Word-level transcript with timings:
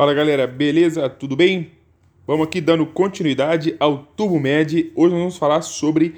Fala 0.00 0.14
galera, 0.14 0.46
beleza? 0.46 1.10
Tudo 1.10 1.36
bem? 1.36 1.72
Vamos 2.26 2.46
aqui 2.46 2.58
dando 2.58 2.86
continuidade 2.86 3.76
ao 3.78 3.98
Tubo 3.98 4.40
Med. 4.40 4.90
Hoje 4.94 5.12
nós 5.12 5.20
vamos 5.20 5.36
falar 5.36 5.60
sobre 5.60 6.14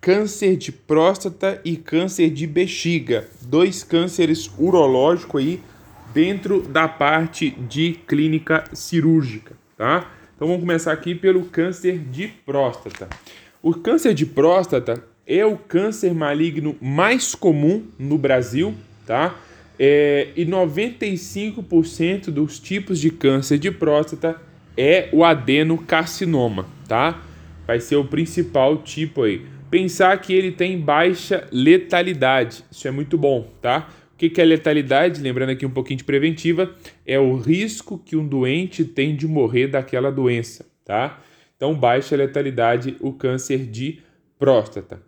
câncer 0.00 0.56
de 0.56 0.70
próstata 0.70 1.60
e 1.64 1.76
câncer 1.76 2.30
de 2.30 2.46
bexiga, 2.46 3.26
dois 3.42 3.82
cânceres 3.82 4.48
urológicos 4.56 5.40
aí 5.40 5.60
dentro 6.14 6.62
da 6.62 6.86
parte 6.86 7.50
de 7.50 7.98
clínica 8.06 8.62
cirúrgica, 8.72 9.56
tá? 9.76 10.08
Então 10.36 10.46
vamos 10.46 10.62
começar 10.62 10.92
aqui 10.92 11.12
pelo 11.12 11.42
câncer 11.46 11.98
de 11.98 12.28
próstata. 12.28 13.08
O 13.60 13.74
câncer 13.74 14.14
de 14.14 14.24
próstata 14.24 15.02
é 15.26 15.44
o 15.44 15.56
câncer 15.56 16.14
maligno 16.14 16.76
mais 16.80 17.34
comum 17.34 17.82
no 17.98 18.16
Brasil, 18.16 18.72
tá? 19.04 19.34
É, 19.82 20.28
e 20.36 20.44
95% 20.44 22.26
dos 22.26 22.60
tipos 22.60 23.00
de 23.00 23.10
câncer 23.10 23.58
de 23.58 23.70
próstata 23.70 24.38
é 24.76 25.08
o 25.10 25.24
adenocarcinoma, 25.24 26.66
tá? 26.86 27.22
Vai 27.66 27.80
ser 27.80 27.96
o 27.96 28.04
principal 28.04 28.76
tipo 28.82 29.22
aí. 29.22 29.40
Pensar 29.70 30.20
que 30.20 30.34
ele 30.34 30.52
tem 30.52 30.78
baixa 30.78 31.48
letalidade, 31.50 32.62
isso 32.70 32.86
é 32.86 32.90
muito 32.90 33.16
bom, 33.16 33.50
tá? 33.62 33.88
O 34.12 34.18
que 34.18 34.38
é 34.38 34.44
letalidade? 34.44 35.22
Lembrando 35.22 35.48
aqui 35.48 35.64
um 35.64 35.70
pouquinho 35.70 35.96
de 35.96 36.04
preventiva, 36.04 36.74
é 37.06 37.18
o 37.18 37.36
risco 37.36 37.96
que 37.96 38.16
um 38.16 38.28
doente 38.28 38.84
tem 38.84 39.16
de 39.16 39.26
morrer 39.26 39.68
daquela 39.68 40.12
doença, 40.12 40.66
tá? 40.84 41.22
Então, 41.56 41.74
baixa 41.74 42.14
letalidade, 42.14 42.96
o 43.00 43.14
câncer 43.14 43.64
de 43.64 44.00
próstata. 44.38 45.00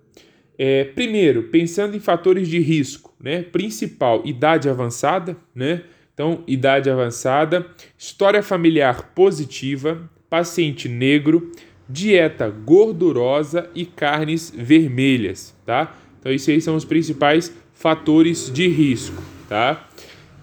É, 0.57 0.85
primeiro, 0.85 1.45
pensando 1.45 1.95
em 1.95 2.01
fatores 2.01 2.49
de 2.49 2.59
risco, 2.59 3.12
né? 3.23 3.43
Principal, 3.43 4.23
idade 4.27 4.69
avançada, 4.69 5.37
né? 5.55 5.83
Então, 6.13 6.43
idade 6.47 6.91
avançada, 6.91 7.67
história 7.97 8.43
familiar 8.43 9.13
positiva, 9.15 10.11
paciente 10.29 10.89
negro, 10.89 11.51
dieta 11.89 12.51
gordurosa 12.51 13.71
e 13.75 13.87
carnes 13.87 14.53
vermelhas, 14.55 15.55
tá? 15.65 15.97
Então, 16.19 16.31
esses 16.33 16.49
aí 16.49 16.61
são 16.61 16.77
os 16.77 16.85
principais 16.85 17.55
fatores 17.73 18.53
de 18.53 18.69
risco, 18.69 19.23
tá? 19.49 19.89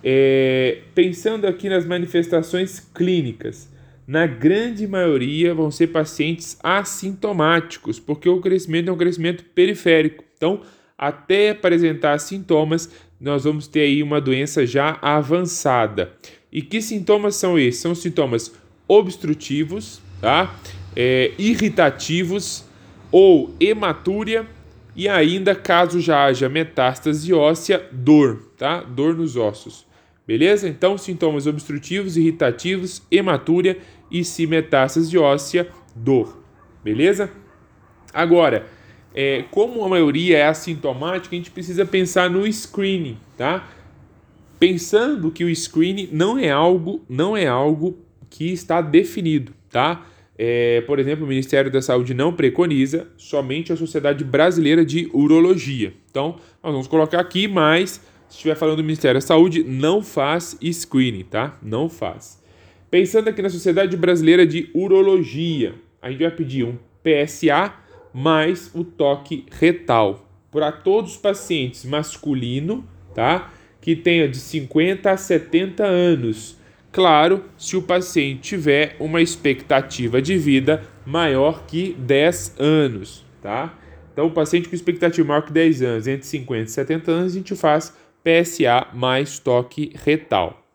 É, 0.03 0.79
pensando 0.95 1.45
aqui 1.45 1.69
nas 1.69 1.85
manifestações 1.85 2.79
clínicas, 2.79 3.69
na 4.07 4.25
grande 4.25 4.87
maioria 4.87 5.53
vão 5.53 5.69
ser 5.69 5.87
pacientes 5.87 6.57
assintomáticos, 6.63 7.99
porque 7.99 8.27
o 8.27 8.41
crescimento 8.41 8.89
é 8.89 8.91
um 8.91 8.97
crescimento 8.97 9.43
periférico. 9.53 10.23
Então, 10.35 10.61
até 10.99 11.51
apresentar 11.51 12.19
sintomas, 12.19 12.89
nós 13.19 13.45
vamos 13.45 13.67
ter 13.67 13.81
aí 13.81 14.03
uma 14.03 14.19
doença 14.19 14.65
já 14.65 14.99
avançada. 15.01 16.11
E 16.51 16.61
que 16.61 16.81
sintomas 16.81 17.37
são 17.37 17.57
esses? 17.57 17.81
São 17.81 17.95
sintomas 17.95 18.53
obstrutivos, 18.85 20.01
tá? 20.19 20.53
É, 20.95 21.31
irritativos 21.37 22.65
ou 23.11 23.55
hematúria 23.59 24.45
e 24.95 25.07
ainda, 25.07 25.55
caso 25.55 26.01
já 26.01 26.25
haja 26.25 26.49
metástase 26.49 27.31
óssea, 27.33 27.87
dor, 27.91 28.51
tá? 28.57 28.81
Dor 28.81 29.15
nos 29.15 29.37
ossos. 29.37 29.87
Beleza? 30.27 30.67
Então, 30.67 30.97
sintomas 30.97 31.47
obstrutivos, 31.47 32.17
irritativos, 32.17 33.01
hematúria 33.09 33.77
e 34.11 34.23
se 34.23 34.45
metástase 34.45 35.17
óssea, 35.17 35.67
dor. 35.95 36.43
Beleza? 36.83 37.31
Agora, 38.13 38.67
é, 39.13 39.43
como 39.51 39.83
a 39.83 39.89
maioria 39.89 40.37
é 40.37 40.47
assintomática, 40.47 41.35
a 41.35 41.37
gente 41.37 41.51
precisa 41.51 41.85
pensar 41.85 42.29
no 42.29 42.45
screening, 42.51 43.17
tá? 43.37 43.67
Pensando 44.59 45.31
que 45.31 45.43
o 45.43 45.55
screening 45.55 46.09
não 46.11 46.37
é 46.37 46.49
algo, 46.49 47.03
não 47.09 47.35
é 47.35 47.47
algo 47.47 47.97
que 48.29 48.51
está 48.51 48.81
definido, 48.81 49.53
tá? 49.69 50.05
É, 50.37 50.81
por 50.81 50.99
exemplo, 50.99 51.25
o 51.25 51.27
Ministério 51.27 51.69
da 51.69 51.81
Saúde 51.81 52.13
não 52.13 52.31
preconiza, 52.31 53.07
somente 53.17 53.73
a 53.73 53.75
Sociedade 53.75 54.23
Brasileira 54.23 54.85
de 54.85 55.09
Urologia. 55.13 55.93
Então, 56.09 56.37
nós 56.63 56.71
vamos 56.71 56.87
colocar 56.87 57.19
aqui, 57.19 57.47
mas 57.47 58.01
se 58.29 58.35
estiver 58.35 58.55
falando 58.55 58.77
do 58.77 58.83
Ministério 58.83 59.19
da 59.19 59.25
Saúde, 59.25 59.63
não 59.63 60.01
faz 60.01 60.57
screening, 60.61 61.23
tá? 61.23 61.57
Não 61.61 61.89
faz. 61.89 62.41
Pensando 62.89 63.27
aqui 63.27 63.41
na 63.41 63.49
Sociedade 63.49 63.97
Brasileira 63.97 64.45
de 64.45 64.69
Urologia, 64.73 65.75
a 66.01 66.09
gente 66.09 66.21
vai 66.21 66.31
pedir 66.31 66.63
um 66.63 66.77
PSA 67.03 67.73
mais 68.13 68.71
o 68.73 68.83
toque 68.83 69.45
retal 69.51 70.27
para 70.51 70.71
todos 70.71 71.11
os 71.11 71.17
pacientes 71.17 71.85
masculino, 71.85 72.87
tá? 73.13 73.51
Que 73.81 73.95
tenha 73.95 74.27
de 74.27 74.37
50 74.37 75.11
a 75.11 75.17
70 75.17 75.83
anos. 75.85 76.57
Claro, 76.91 77.45
se 77.57 77.77
o 77.77 77.81
paciente 77.81 78.41
tiver 78.41 78.95
uma 78.99 79.21
expectativa 79.21 80.21
de 80.21 80.37
vida 80.37 80.83
maior 81.05 81.65
que 81.65 81.93
10 81.93 82.55
anos, 82.59 83.25
tá? 83.41 83.77
Então, 84.11 84.25
o 84.27 84.31
paciente 84.31 84.67
com 84.67 84.75
expectativa 84.75 85.27
maior 85.27 85.43
que 85.43 85.53
10 85.53 85.81
anos, 85.83 86.07
entre 86.07 86.25
50 86.25 86.63
e 86.63 86.67
70 86.67 87.11
anos, 87.11 87.31
a 87.31 87.35
gente 87.35 87.55
faz 87.55 87.95
PSA 88.23 88.87
mais 88.93 89.39
toque 89.39 89.93
retal. 90.03 90.65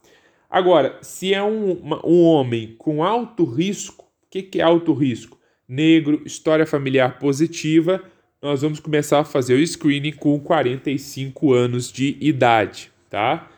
Agora, 0.48 0.98
se 1.02 1.34
é 1.34 1.42
um, 1.42 1.80
um 2.04 2.22
homem 2.22 2.76
com 2.78 3.02
alto 3.02 3.44
risco, 3.44 4.04
o 4.04 4.30
que, 4.30 4.42
que 4.42 4.60
é 4.60 4.64
alto 4.64 4.92
risco? 4.92 5.36
Negro, 5.74 6.22
história 6.24 6.64
familiar 6.64 7.18
positiva, 7.18 8.02
nós 8.40 8.62
vamos 8.62 8.78
começar 8.78 9.20
a 9.20 9.24
fazer 9.24 9.54
o 9.54 9.66
screening 9.66 10.12
com 10.12 10.38
45 10.38 11.52
anos 11.52 11.90
de 11.90 12.16
idade, 12.20 12.92
tá? 13.10 13.50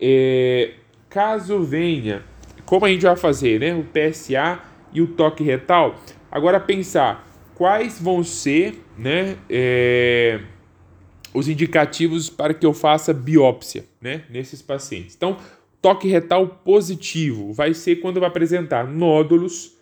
É, 0.00 0.72
caso 1.08 1.62
venha, 1.62 2.22
como 2.66 2.84
a 2.84 2.88
gente 2.88 3.02
vai 3.02 3.16
fazer, 3.16 3.60
né? 3.60 3.74
O 3.74 3.84
PSA 3.84 4.60
e 4.92 5.00
o 5.00 5.06
toque 5.06 5.42
retal. 5.42 5.98
Agora 6.30 6.60
pensar 6.60 7.26
quais 7.54 8.00
vão 8.00 8.22
ser, 8.22 8.84
né? 8.98 9.36
É, 9.48 10.40
os 11.32 11.48
indicativos 11.48 12.28
para 12.28 12.52
que 12.52 12.66
eu 12.66 12.74
faça 12.74 13.14
biópsia, 13.14 13.86
né? 14.00 14.24
Nesses 14.28 14.60
pacientes. 14.60 15.14
Então, 15.14 15.38
Toque 15.84 16.08
retal 16.08 16.48
positivo 16.64 17.52
vai 17.52 17.74
ser 17.74 17.96
quando 17.96 18.18
vai 18.18 18.30
apresentar 18.30 18.88
nódulos, 18.88 19.73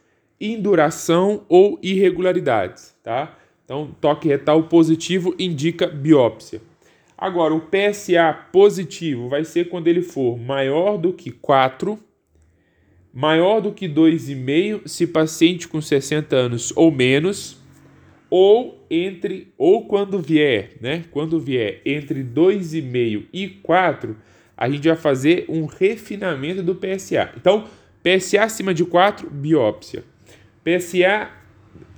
induração 0.42 1.44
ou 1.48 1.78
irregularidades, 1.82 2.96
tá? 3.02 3.38
Então, 3.64 3.94
toque 4.00 4.26
retal 4.26 4.64
positivo 4.64 5.34
indica 5.38 5.86
biópsia. 5.86 6.60
Agora, 7.16 7.54
o 7.54 7.60
PSA 7.60 8.32
positivo 8.52 9.28
vai 9.28 9.44
ser 9.44 9.68
quando 9.68 9.86
ele 9.86 10.02
for 10.02 10.36
maior 10.36 10.98
do 10.98 11.12
que 11.12 11.30
4, 11.30 11.96
maior 13.14 13.60
do 13.60 13.70
que 13.70 13.88
2,5 13.88 14.88
se 14.88 15.06
paciente 15.06 15.68
com 15.68 15.80
60 15.80 16.34
anos 16.34 16.72
ou 16.74 16.90
menos, 16.90 17.62
ou 18.28 18.84
entre 18.90 19.52
ou 19.56 19.86
quando 19.86 20.18
vier, 20.18 20.72
né? 20.80 21.04
Quando 21.12 21.38
vier 21.38 21.80
entre 21.84 22.24
2,5 22.24 23.26
e 23.32 23.48
4, 23.48 24.16
a 24.56 24.68
gente 24.68 24.88
vai 24.88 24.96
fazer 24.96 25.44
um 25.48 25.66
refinamento 25.66 26.62
do 26.62 26.74
PSA. 26.74 27.30
Então, 27.36 27.68
PSA 28.02 28.42
acima 28.42 28.74
de 28.74 28.84
4, 28.84 29.30
biópsia. 29.30 30.02
PSA 30.64 31.28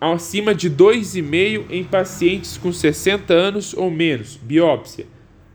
acima 0.00 0.54
de 0.54 0.70
2,5 0.70 1.66
em 1.70 1.84
pacientes 1.84 2.56
com 2.56 2.72
60 2.72 3.32
anos 3.32 3.74
ou 3.74 3.90
menos, 3.90 4.36
biópsia. 4.36 5.06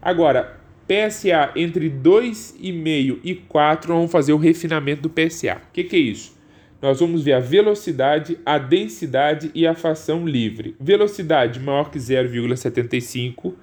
Agora, 0.02 0.60
PSA 0.88 1.52
entre 1.56 1.90
2,5 1.90 3.20
e 3.24 3.36
4, 3.36 3.94
vamos 3.94 4.12
fazer 4.12 4.34
o 4.34 4.38
refinamento 4.38 5.04
do 5.04 5.10
PSA. 5.10 5.62
O 5.70 5.74
que, 5.74 5.84
que 5.84 5.96
é 5.96 6.00
isso? 6.00 6.38
Nós 6.82 7.00
vamos 7.00 7.24
ver 7.24 7.34
a 7.34 7.40
velocidade, 7.40 8.40
a 8.46 8.58
densidade 8.58 9.52
e 9.54 9.68
a 9.68 9.76
fação 9.76 10.26
livre. 10.26 10.76
Velocidade 10.80 11.60
maior 11.60 11.92
que 11.92 12.00
0,75, 12.00 13.54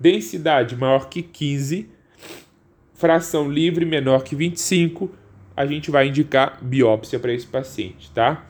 densidade 0.00 0.74
maior 0.74 1.08
que 1.08 1.22
15, 1.22 1.88
fração 2.94 3.50
livre 3.50 3.84
menor 3.84 4.24
que 4.24 4.34
25, 4.34 5.10
a 5.54 5.66
gente 5.66 5.90
vai 5.90 6.08
indicar 6.08 6.58
biópsia 6.62 7.18
para 7.18 7.32
esse 7.32 7.46
paciente, 7.46 8.10
tá? 8.10 8.46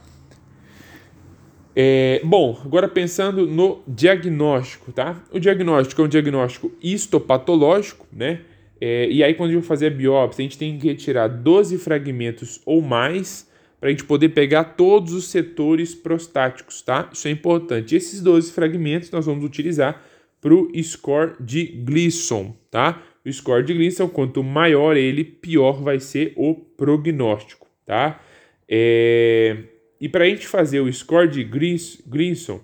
É, 1.74 2.20
bom, 2.22 2.60
agora 2.64 2.86
pensando 2.86 3.46
no 3.46 3.82
diagnóstico, 3.88 4.92
tá? 4.92 5.22
O 5.32 5.38
diagnóstico 5.38 6.02
é 6.02 6.04
um 6.04 6.08
diagnóstico 6.08 6.72
histopatológico, 6.82 8.06
né? 8.12 8.40
É, 8.80 9.08
e 9.08 9.22
aí, 9.22 9.34
quando 9.34 9.50
a 9.50 9.52
gente 9.54 9.66
fazer 9.66 9.86
a 9.86 9.90
biópsia, 9.90 10.42
a 10.42 10.44
gente 10.44 10.58
tem 10.58 10.76
que 10.76 10.88
retirar 10.88 11.28
12 11.28 11.78
fragmentos 11.78 12.60
ou 12.66 12.82
mais 12.82 13.48
para 13.78 13.88
a 13.88 13.90
gente 13.90 14.04
poder 14.04 14.28
pegar 14.30 14.64
todos 14.64 15.12
os 15.12 15.28
setores 15.28 15.94
prostáticos, 15.94 16.82
tá? 16.82 17.08
Isso 17.12 17.26
é 17.26 17.30
importante. 17.30 17.96
Esses 17.96 18.20
12 18.20 18.52
fragmentos 18.52 19.10
nós 19.10 19.26
vamos 19.26 19.44
utilizar 19.44 20.02
para 20.40 20.54
o 20.54 20.70
score 20.82 21.34
de 21.40 21.64
Gleason, 21.64 22.54
tá? 22.70 23.02
O 23.24 23.32
score 23.32 23.64
de 23.64 23.72
Gleason, 23.74 24.08
quanto 24.08 24.42
maior 24.42 24.96
ele, 24.96 25.24
pior 25.24 25.80
vai 25.80 26.00
ser 26.00 26.32
o 26.36 26.54
prognóstico, 26.54 27.68
tá? 27.86 28.20
É... 28.68 29.56
E 30.02 30.08
para 30.08 30.24
a 30.24 30.28
gente 30.28 30.48
fazer 30.48 30.80
o 30.80 30.92
score 30.92 31.28
de 31.28 31.44
Gleason, 31.44 32.60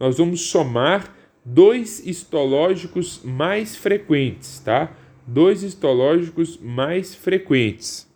nós 0.00 0.16
vamos 0.16 0.40
somar 0.40 1.14
dois 1.44 2.00
histológicos 2.06 3.20
mais 3.22 3.76
frequentes, 3.76 4.58
tá? 4.60 4.96
Dois 5.26 5.62
histológicos 5.62 6.58
mais 6.58 7.14
frequentes. 7.14 8.08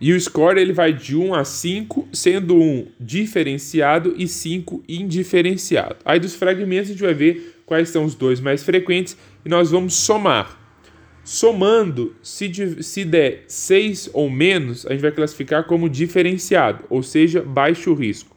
E 0.00 0.12
o 0.12 0.20
score 0.20 0.60
ele 0.60 0.72
vai 0.72 0.92
de 0.92 1.16
1 1.16 1.34
a 1.34 1.44
5, 1.44 2.08
sendo 2.12 2.54
1 2.54 2.86
diferenciado 3.00 4.14
e 4.16 4.28
5 4.28 4.84
indiferenciado. 4.88 5.96
Aí 6.04 6.20
dos 6.20 6.36
fragmentos 6.36 6.88
a 6.88 6.92
gente 6.92 7.02
vai 7.02 7.14
ver 7.14 7.62
quais 7.66 7.88
são 7.88 8.04
os 8.04 8.14
dois 8.14 8.38
mais 8.38 8.62
frequentes 8.62 9.16
e 9.44 9.48
nós 9.48 9.72
vamos 9.72 9.94
somar. 9.94 10.61
Somando, 11.24 12.16
se, 12.22 12.82
se 12.82 13.04
der 13.04 13.44
6 13.46 14.10
ou 14.12 14.28
menos, 14.28 14.84
a 14.86 14.90
gente 14.90 15.02
vai 15.02 15.12
classificar 15.12 15.64
como 15.64 15.88
diferenciado, 15.88 16.84
ou 16.90 17.02
seja, 17.02 17.42
baixo 17.42 17.94
risco. 17.94 18.36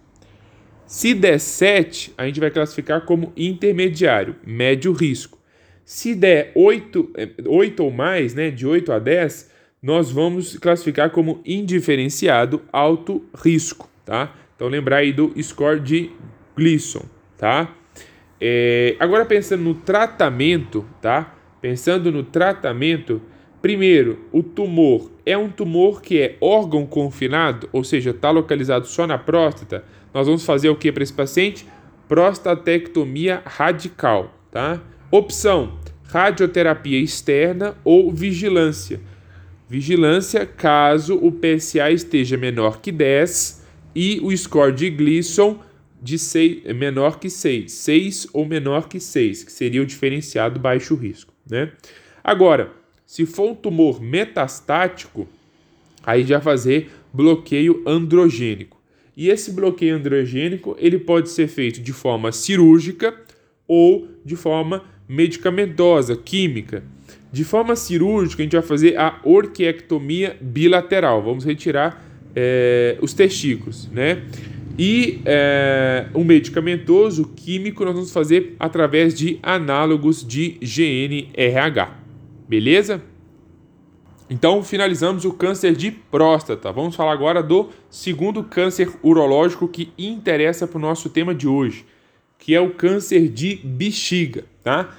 Se 0.86 1.16
der 1.16 1.40
7, 1.40 2.14
a 2.16 2.26
gente 2.26 2.40
vai 2.40 2.52
classificar 2.52 3.02
como 3.02 3.34
intermediário, 3.36 4.36
médio 4.46 4.94
risco. 4.94 5.40
Se 5.84 6.14
der 6.14 6.52
8, 6.56 7.12
8 7.48 7.84
ou 7.84 7.92
mais, 7.92 8.36
né, 8.36 8.52
de 8.52 8.68
8 8.68 8.92
a 8.92 9.00
10, 9.00 9.52
nós 9.81 10.12
vamos 10.12 10.58
classificar 10.58 11.10
como 11.10 11.42
indiferenciado 11.46 12.62
alto 12.72 13.24
risco, 13.36 13.90
tá? 14.04 14.36
Então 14.56 14.68
lembrar 14.68 14.98
aí 14.98 15.12
do 15.12 15.34
score 15.42 15.80
de 15.80 16.12
Gleason, 16.56 17.06
tá? 17.38 17.76
É, 18.40 18.96
agora 19.00 19.26
pensando 19.26 19.64
no 19.64 19.76
tratamento, 19.76 20.86
tá? 21.02 21.36
Pensando 21.62 22.12
no 22.12 22.24
tratamento, 22.24 23.22
primeiro, 23.62 24.19
o 24.31 24.44
tumor 24.44 25.12
é 25.25 25.38
um 25.38 25.50
tumor 25.50 26.02
que 26.02 26.22
é 26.22 26.38
órgão 26.40 26.86
confinado, 26.86 27.69
ou 27.72 27.84
seja, 27.84 28.12
está 28.12 28.30
localizado 28.30 28.88
só 28.88 29.07
na 29.07 29.18
próstata. 29.18 29.84
Nós 30.13 30.28
vamos 30.28 30.46
fazer 30.46 30.69
o 30.69 30.75
que 30.75 30.92
para 30.92 31.04
esse 31.04 31.13
paciente? 31.13 31.66
Prostatectomia 32.07 33.42
radical, 33.46 34.34
tá? 34.52 34.81
Opção: 35.10 35.80
radioterapia 36.04 37.00
externa 37.00 37.75
ou 37.84 38.12
vigilância 38.12 39.02
vigilância 39.68 40.46
caso 40.46 41.16
o 41.16 41.31
PSA 41.31 41.92
esteja 41.92 42.38
menor 42.38 42.81
que 42.81 42.92
10 42.92 43.66
e 43.96 44.19
o 44.22 44.36
score 44.36 44.74
de 44.74 44.90
Gleason 44.90 45.60
de 46.02 46.19
6, 46.19 46.75
menor 46.75 47.19
que 47.19 47.30
6, 47.30 47.72
6 47.72 48.28
ou 48.34 48.46
menor 48.46 48.88
que 48.88 49.00
6, 49.00 49.44
que 49.44 49.52
seria 49.52 49.81
o 49.81 49.86
diferenciado 49.86 50.60
baixo 50.60 50.94
risco. 50.96 51.35
Né? 51.50 51.71
Agora, 52.24 52.71
se 53.06 53.25
for 53.25 53.51
um 53.51 53.56
tumor 53.56 54.01
metastático, 54.01 55.27
aí 56.03 56.24
já 56.24 56.42
fazer 56.42 56.92
bloqueio 57.13 57.83
androgênico. 57.86 58.81
E 59.15 59.30
esse 59.30 59.51
bloqueio 59.51 59.95
androgênico 59.95 60.75
ele 60.80 61.00
pode 61.00 61.30
ser 61.30 61.47
feito 61.47 61.81
de 61.81 61.94
forma 61.94 62.31
cirúrgica 62.31 63.15
ou 63.68 64.07
de 64.24 64.36
forma 64.36 64.83
medicamentosa, 65.07 66.15
química. 66.15 66.83
De 67.31 67.44
forma 67.44 67.75
cirúrgica, 67.75 68.42
a 68.42 68.45
gente 68.45 68.56
vai 68.56 68.62
fazer 68.62 68.97
a 68.97 69.19
orquiectomia 69.24 70.38
bilateral. 70.42 71.21
Vamos 71.21 71.44
retirar 71.44 72.03
é, 72.36 72.97
os 73.01 73.13
testículos, 73.13 73.89
né? 73.92 74.24
E 74.77 75.22
é, 75.25 76.07
o 76.13 76.24
medicamentoso 76.24 77.31
químico 77.36 77.86
nós 77.86 77.94
vamos 77.94 78.12
fazer 78.12 78.56
através 78.60 79.13
de 79.13 79.39
análogos 79.42 80.25
de 80.25 80.57
GNRH. 80.62 81.98
Beleza? 82.48 83.01
Então 84.30 84.63
finalizamos 84.63 85.24
o 85.24 85.33
câncer 85.33 85.75
de 85.75 85.92
próstata. 85.92 86.72
Vamos 86.72 86.95
falar 86.95 87.13
agora 87.13 87.42
do 87.42 87.69
segundo 87.89 88.44
câncer 88.44 88.89
urológico 89.01 89.68
que 89.68 89.94
interessa 89.98 90.68
para 90.68 90.78
o 90.78 90.81
nosso 90.81 91.10
tema 91.10 91.33
de 91.33 91.48
hoje, 91.48 91.86
que 92.38 92.54
é 92.54 92.60
o 92.60 92.71
câncer 92.71 93.30
de 93.30 93.56
bexiga, 93.63 94.44
tá? 94.63 94.94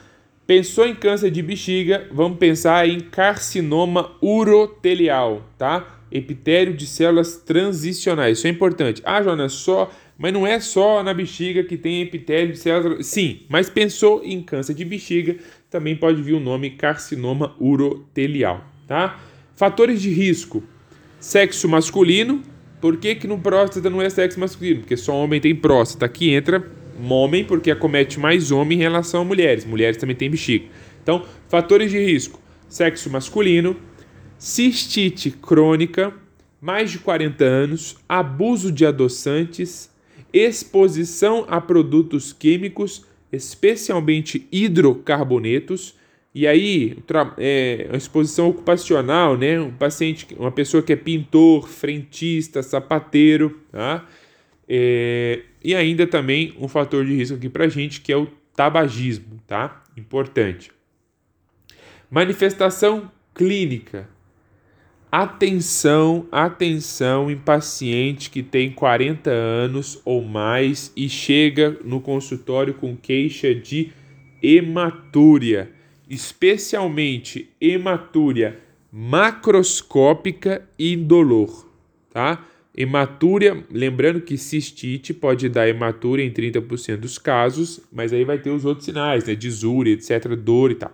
Pensou 0.47 0.87
em 0.87 0.95
câncer 0.95 1.31
de 1.31 1.43
bexiga, 1.43 2.09
vamos 2.13 2.39
pensar 2.39 2.89
em 2.89 3.01
carcinoma 3.01 4.13
urotelial, 4.23 5.43
tá? 5.59 5.96
Epitélio 6.11 6.75
de 6.75 6.87
células 6.87 7.37
transicionais. 7.37 8.39
Isso 8.39 8.47
é 8.47 8.51
importante. 8.51 9.03
Ah, 9.05 9.23
Jonas, 9.23 9.53
só, 9.53 9.91
mas 10.17 10.33
não 10.33 10.47
é 10.47 10.61
só 10.61 11.03
na 11.03 11.13
bexiga 11.13 11.65
que 11.65 11.77
tem 11.77 12.03
epitélio 12.03 12.53
de 12.53 12.59
células. 12.59 13.07
Sim, 13.07 13.41
mas 13.49 13.69
pensou 13.69 14.23
em 14.25 14.43
câncer 14.43 14.75
de 14.75 14.85
bexiga, 14.85 15.37
também 15.69 15.97
pode 15.97 16.23
vir 16.23 16.35
o 16.35 16.41
nome 16.41 16.71
carcinoma 16.71 17.55
urotelial, 17.59 18.65
tá? 18.87 19.21
Fatores 19.57 20.01
de 20.01 20.11
risco: 20.11 20.63
sexo 21.19 21.69
masculino. 21.69 22.43
Por 22.81 22.99
que, 22.99 23.15
que 23.15 23.27
no 23.27 23.39
próstata 23.39 23.89
não 23.89 24.03
é 24.03 24.09
sexo 24.11 24.39
masculino? 24.39 24.81
Porque 24.81 24.97
só 24.97 25.15
homem 25.17 25.41
tem 25.41 25.55
próstata. 25.55 26.05
Aqui 26.07 26.31
entra 26.31 26.63
homem, 27.11 27.45
porque 27.45 27.71
acomete 27.71 28.19
mais 28.19 28.51
homem 28.51 28.79
em 28.79 28.83
relação 28.83 29.23
a 29.23 29.25
mulheres. 29.25 29.65
Mulheres 29.65 29.97
também 29.97 30.17
têm 30.17 30.31
bexiga. 30.31 30.67
Então, 31.03 31.25
fatores 31.49 31.91
de 31.91 31.99
risco: 31.99 32.41
sexo 32.69 33.11
masculino, 33.11 33.77
cistite 34.39 35.31
crônica, 35.31 36.13
mais 36.61 36.91
de 36.91 36.99
40 36.99 37.45
anos, 37.45 37.97
abuso 38.09 38.73
de 38.73 38.85
adoçantes, 38.85 39.91
exposição 40.33 41.47
a 41.49 41.61
produtos 41.61 42.33
químicos, 42.33 43.05
especialmente 43.33 44.47
hidrocarbonetos. 44.51 45.95
E 46.35 46.47
aí, 46.47 46.99
é, 47.39 47.87
uma 47.89 47.97
exposição 47.97 48.49
ocupacional, 48.49 49.39
né? 49.39 49.59
Um 49.59 49.71
paciente, 49.71 50.27
uma 50.39 50.53
pessoa 50.53 50.83
que 50.83 50.93
é 50.93 50.97
pintor, 50.97 51.69
frentista, 51.69 52.63
sapateiro, 52.63 53.61
tá? 53.73 54.07
É, 54.69 55.43
e 55.63 55.75
ainda 55.75 56.07
também 56.07 56.55
um 56.59 56.69
fator 56.69 57.05
de 57.05 57.15
risco 57.15 57.37
aqui 57.37 57.49
para 57.49 57.65
a 57.65 57.69
gente 57.69 58.01
que 58.01 58.13
é 58.13 58.17
o 58.17 58.27
tabagismo, 58.55 59.41
tá? 59.47 59.83
Importante. 59.97 60.71
Manifestação 62.11 63.11
clínica. 63.35 64.09
Atenção, 65.11 66.27
atenção 66.33 67.31
em 67.31 67.37
paciente 67.37 68.29
que 68.29 68.43
tem 68.43 68.73
40 68.73 69.31
anos 69.31 70.01
ou 70.05 70.23
mais 70.23 70.93
e 70.97 71.09
chega 71.09 71.79
no 71.85 72.01
consultório 72.01 72.75
com 72.75 72.97
queixa 72.97 73.55
de 73.55 73.93
hematúria, 74.43 75.71
especialmente 76.09 77.49
hematúria 77.61 78.59
macroscópica 78.93 80.67
e 80.79 80.95
indolor, 80.95 81.69
tá? 82.13 82.45
Hematúria, 82.75 83.65
lembrando 83.71 84.21
que 84.21 84.37
cistite 84.37 85.15
pode 85.15 85.49
dar 85.49 85.69
hematúria 85.69 86.25
em 86.25 86.31
30% 86.31 86.97
dos 86.97 87.17
casos, 87.17 87.81
mas 87.93 88.13
aí 88.13 88.25
vai 88.25 88.39
ter 88.39 88.51
os 88.51 88.65
outros 88.65 88.85
sinais, 88.85 89.25
né? 89.25 89.35
Disúria, 89.35 89.93
etc., 89.93 90.35
dor 90.37 90.71
e 90.71 90.75
tal. 90.75 90.93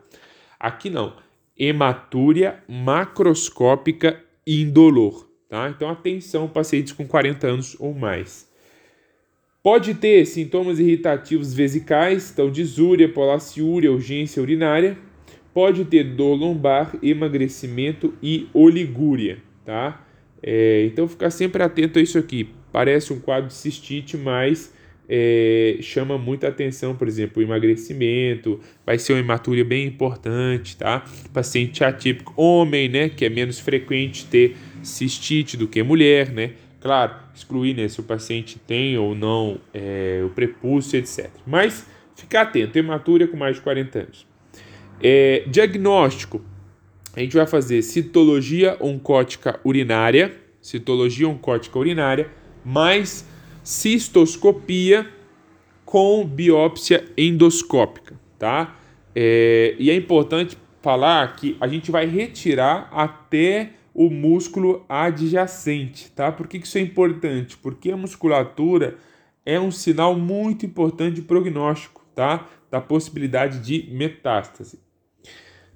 Aqui 0.61 0.91
não. 0.91 1.17
Hematúria 1.59 2.63
macroscópica 2.69 4.21
indolor, 4.47 5.29
tá? 5.49 5.69
Então 5.69 5.89
atenção, 5.89 6.49
pacientes 6.49 6.93
com 6.93 7.07
40 7.07 7.47
anos 7.47 7.77
ou 7.79 7.95
mais. 7.95 8.51
Pode 9.63 9.95
ter 9.95 10.27
sintomas 10.27 10.81
irritativos 10.81 11.55
vesicais, 11.55 12.33
então 12.33 12.51
disúria, 12.51 13.09
polaciúria, 13.09 13.93
urgência 13.93 14.43
urinária. 14.43 14.99
Pode 15.55 15.85
ter 15.85 16.03
dor 16.03 16.35
lombar, 16.35 16.97
emagrecimento 17.01 18.15
e 18.21 18.49
oligúria, 18.53 19.39
tá? 19.65 20.05
É, 20.43 20.85
então 20.87 21.07
ficar 21.07 21.31
sempre 21.31 21.63
atento 21.63 21.99
a 21.99 22.03
isso 22.03 22.19
aqui. 22.19 22.49
Parece 22.73 23.13
um 23.13 23.21
quadro 23.21 23.49
de 23.49 23.55
cistite, 23.55 24.17
mas 24.17 24.75
é, 25.15 25.77
chama 25.83 26.17
muita 26.17 26.49
atenção, 26.49 26.97
por 26.97 27.07
exemplo, 27.07 27.43
o 27.43 27.45
emagrecimento, 27.45 28.59
vai 28.87 28.99
ser 28.99 29.13
uma 29.13 29.19
hematúria 29.19 29.63
bem 29.63 29.87
importante, 29.87 30.75
tá? 30.75 31.05
Paciente 31.35 31.85
atípico, 31.85 32.33
homem, 32.35 32.89
né, 32.89 33.11
que 33.11 33.27
é 33.27 33.29
menos 33.29 33.59
frequente 33.59 34.25
ter 34.25 34.57
cistite 34.83 35.55
do 35.55 35.69
que 35.69 35.83
mulher, 35.83 36.33
né? 36.33 36.53
Claro, 36.81 37.15
excluir 37.35 37.75
né, 37.75 37.87
se 37.89 38.01
o 38.01 38.03
paciente 38.03 38.59
tem 38.59 38.97
ou 38.97 39.15
não 39.15 39.59
é, 39.75 40.23
o 40.25 40.31
prepúcio, 40.31 40.99
etc. 40.99 41.29
Mas 41.47 41.87
ficar 42.17 42.43
atento, 42.43 42.79
hematúria 42.79 43.29
com 43.29 43.37
mais 43.37 43.57
de 43.57 43.61
40 43.61 43.99
anos. 43.99 44.27
É, 44.99 45.45
diagnóstico, 45.47 46.43
a 47.15 47.21
gente 47.21 47.37
vai 47.37 47.47
fazer 47.47 47.83
citologia 47.83 48.79
oncótica 48.81 49.61
urinária, 49.63 50.33
citologia 50.63 51.29
oncótica 51.29 51.79
urinária, 51.79 52.31
mais 52.65 53.31
cistoscopia 53.63 55.09
com 55.85 56.25
biópsia 56.27 57.05
endoscópica, 57.17 58.19
tá? 58.39 58.77
É, 59.15 59.77
e 59.79 59.91
é 59.91 59.95
importante 59.95 60.57
falar 60.81 61.37
que 61.37 61.57
a 61.61 61.69
gente 61.69 61.91
vai 61.91 62.07
retirar 62.07 62.89
até 62.93 63.73
o 63.95 64.09
músculo 64.09 64.85
adjacente, 64.89 66.11
tá? 66.13 66.33
Por 66.33 66.49
que 66.49 66.57
isso 66.57 66.79
é 66.79 66.81
importante? 66.81 67.57
Porque 67.57 67.91
a 67.91 67.97
musculatura 67.97 68.97
é 69.45 69.61
um 69.61 69.71
sinal 69.71 70.17
muito 70.17 70.65
importante 70.65 71.17
de 71.17 71.23
prognóstico, 71.23 72.05
tá? 72.15 72.49
Da 72.71 72.81
possibilidade 72.81 73.59
de 73.61 73.93
metástase. 73.93 74.81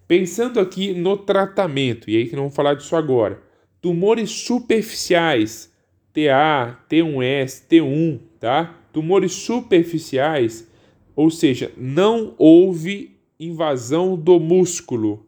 Pensando 0.09 0.61
aqui 0.61 0.95
no 0.95 1.17
tratamento, 1.17 2.09
e 2.09 2.17
aí 2.17 2.27
que 2.29 2.37
não 2.37 2.45
vamos 2.45 2.57
falar 2.57 2.75
disso 2.75 2.97
agora. 2.97 3.43
Tumores 3.83 4.31
superficiais, 4.31 5.73
TA, 6.17 6.81
T1S, 6.89 7.69
T1, 7.69 8.19
tá? 8.41 8.75
Tumores 8.91 9.33
superficiais, 9.33 10.67
ou 11.15 11.31
seja, 11.31 11.71
não 11.77 12.35
houve 12.39 13.19
invasão 13.39 14.17
do 14.17 14.41
músculo. 14.41 15.27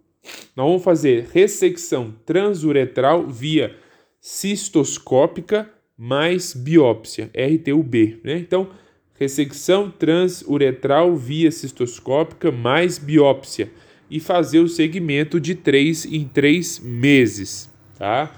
Nós 0.57 0.67
vamos 0.67 0.83
fazer 0.83 1.29
ressecção 1.31 2.15
transuretral 2.25 3.27
via 3.27 3.77
cistoscópica 4.19 5.71
mais 5.97 6.55
biópsia, 6.55 7.31
RTUB. 7.35 8.21
Né? 8.25 8.39
Então, 8.39 8.71
ressecção 9.19 9.91
transuretral 9.91 11.15
via 11.17 11.51
cistoscópica 11.51 12.51
mais 12.51 12.97
biópsia 12.97 13.71
e 14.11 14.21
fazer 14.21 14.61
o 14.61 14.69
segmento 14.69 15.39
de 15.39 15.55
3 15.55 16.07
em 16.07 16.27
3 16.27 16.81
meses, 16.81 17.71
tá? 17.99 18.35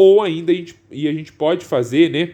Ou 0.00 0.22
ainda 0.22 0.52
a 0.52 0.54
gente, 0.54 0.76
e 0.92 1.08
a 1.08 1.12
gente 1.12 1.32
pode 1.32 1.64
fazer, 1.64 2.08
né, 2.08 2.30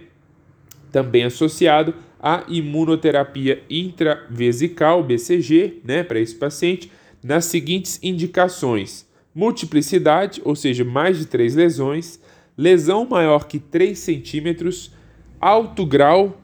também 0.93 1.25
associado 1.25 1.95
à 2.21 2.45
imunoterapia 2.47 3.63
intravesical, 3.71 5.03
BCG, 5.03 5.81
né, 5.83 6.03
para 6.03 6.21
esse 6.21 6.35
paciente, 6.35 6.93
nas 7.23 7.47
seguintes 7.47 7.99
indicações: 8.03 9.09
multiplicidade, 9.35 10.43
ou 10.45 10.55
seja, 10.55 10.85
mais 10.85 11.17
de 11.17 11.25
três 11.25 11.55
lesões, 11.55 12.21
lesão 12.55 13.07
maior 13.07 13.49
que 13.49 13.59
3 13.59 13.99
centímetros, 13.99 14.93
alto 15.41 15.87
grau 15.87 16.39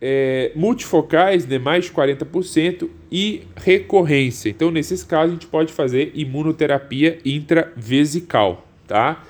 é, 0.00 0.52
multifocais, 0.56 1.46
né, 1.46 1.58
mais 1.58 1.84
de 1.84 1.90
40%, 1.90 2.88
e 3.10 3.42
recorrência. 3.56 4.48
Então, 4.48 4.70
nesses 4.70 5.04
casos, 5.04 5.32
a 5.32 5.34
gente 5.34 5.48
pode 5.48 5.70
fazer 5.70 6.12
imunoterapia 6.14 7.18
intravesical, 7.26 8.66
tá? 8.86 9.22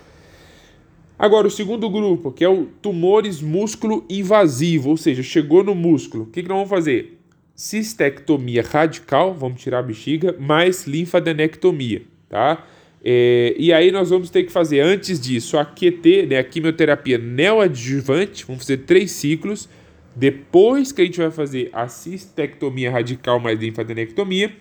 Agora, 1.19 1.47
o 1.47 1.51
segundo 1.51 1.89
grupo, 1.89 2.33
que 2.33 2.45
é 2.45 2.49
o 2.49 2.67
tumores 2.81 3.41
músculo 3.41 4.05
invasivo, 4.09 4.91
ou 4.91 4.97
seja, 4.97 5.23
chegou 5.23 5.63
no 5.63 5.75
músculo. 5.75 6.25
O 6.25 6.27
que, 6.27 6.43
que 6.43 6.49
nós 6.49 6.57
vamos 6.57 6.71
fazer? 6.71 7.19
Cistectomia 7.55 8.63
radical, 8.63 9.35
vamos 9.35 9.61
tirar 9.61 9.81
a 9.81 9.83
bexiga, 9.83 10.35
mais 10.39 10.87
linfadenectomia, 10.87 12.03
tá? 12.29 12.67
É, 13.05 13.55
e 13.59 13.73
aí 13.73 13.91
nós 13.91 14.11
vamos 14.11 14.31
ter 14.31 14.45
que 14.45 14.53
fazer, 14.53 14.81
antes 14.81 15.21
disso, 15.21 15.59
a 15.59 15.65
QT, 15.65 16.27
né, 16.27 16.39
a 16.39 16.45
quimioterapia 16.45 17.19
neoadjuvante, 17.19 18.45
vamos 18.45 18.63
fazer 18.63 18.79
três 18.79 19.11
ciclos, 19.11 19.69
depois 20.15 20.93
que 20.93 21.03
a 21.03 21.05
gente 21.05 21.19
vai 21.19 21.31
fazer 21.31 21.71
a 21.73 21.89
cistectomia 21.89 22.91
radical 22.91 23.41
mais 23.41 23.59
linfadenectomia. 23.59 24.53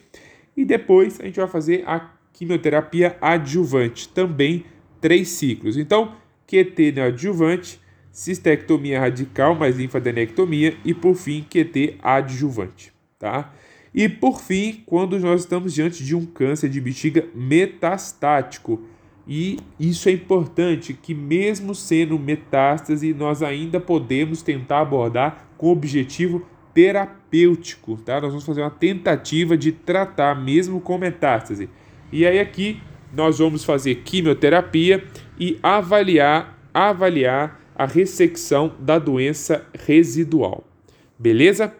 E 0.55 0.65
depois 0.65 1.19
a 1.19 1.25
gente 1.25 1.37
vai 1.37 1.47
fazer 1.47 1.83
a 1.85 2.11
quimioterapia 2.33 3.15
adjuvante, 3.21 4.09
também 4.09 4.65
três 4.99 5.29
ciclos. 5.29 5.77
Então, 5.77 6.13
QT 6.51 6.91
neoadjuvante, 6.91 7.79
cistectomia 8.11 8.99
radical 8.99 9.55
mais 9.55 9.77
linfadenectomia 9.77 10.75
e 10.83 10.93
por 10.93 11.15
fim 11.15 11.45
QT 11.49 11.95
adjuvante, 12.03 12.91
tá? 13.17 13.53
E 13.95 14.09
por 14.09 14.41
fim, 14.41 14.83
quando 14.85 15.17
nós 15.17 15.41
estamos 15.41 15.73
diante 15.73 16.03
de 16.03 16.13
um 16.13 16.25
câncer 16.25 16.69
de 16.69 16.81
bexiga 16.81 17.25
metastático, 17.33 18.81
e 19.25 19.57
isso 19.79 20.09
é 20.09 20.11
importante, 20.11 20.93
que 20.93 21.13
mesmo 21.13 21.73
sendo 21.73 22.19
metástase, 22.19 23.13
nós 23.13 23.41
ainda 23.41 23.79
podemos 23.79 24.41
tentar 24.41 24.81
abordar 24.81 25.47
com 25.57 25.71
objetivo 25.71 26.45
terapêutico, 26.73 27.95
tá? 27.97 28.19
Nós 28.19 28.31
vamos 28.31 28.45
fazer 28.45 28.61
uma 28.61 28.69
tentativa 28.69 29.55
de 29.55 29.71
tratar 29.71 30.35
mesmo 30.35 30.81
com 30.81 30.97
metástase. 30.97 31.69
E 32.11 32.25
aí 32.25 32.39
aqui 32.39 32.81
nós 33.13 33.39
vamos 33.39 33.63
fazer 33.63 33.95
quimioterapia 34.03 35.03
e 35.39 35.59
avaliar 35.61 36.61
avaliar 36.73 37.59
a 37.75 37.85
ressecção 37.85 38.75
da 38.79 38.99
doença 38.99 39.65
residual. 39.73 40.63
Beleza? 41.17 41.75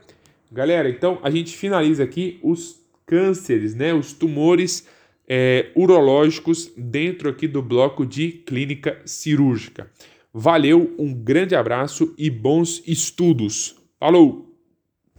Galera, 0.51 0.89
então 0.89 1.19
a 1.23 1.29
gente 1.29 1.55
finaliza 1.55 2.03
aqui 2.03 2.39
os 2.43 2.81
cânceres, 3.05 3.73
né? 3.73 3.93
Os 3.93 4.13
tumores 4.13 4.87
é, 5.27 5.71
urológicos 5.75 6.71
dentro 6.75 7.29
aqui 7.29 7.47
do 7.47 7.61
bloco 7.61 8.05
de 8.05 8.31
clínica 8.31 9.01
cirúrgica. 9.05 9.89
Valeu, 10.33 10.93
um 10.97 11.13
grande 11.13 11.55
abraço 11.55 12.13
e 12.17 12.29
bons 12.29 12.81
estudos. 12.87 13.75
Falou! 13.99 14.50